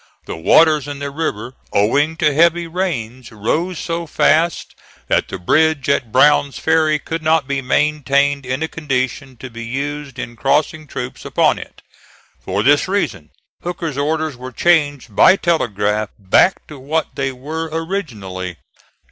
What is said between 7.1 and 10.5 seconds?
not be maintained in a condition to be used in